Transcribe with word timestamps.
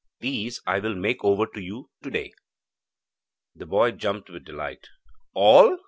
These 0.19 0.59
I 0.65 0.79
will 0.79 0.95
make 0.95 1.23
over 1.23 1.45
to 1.45 1.61
you 1.61 1.91
to 2.01 2.09
day.' 2.09 2.33
The 3.55 3.67
boy 3.67 3.91
jumped 3.91 4.31
with 4.31 4.45
delight. 4.45 4.87
'All?' 5.35 5.77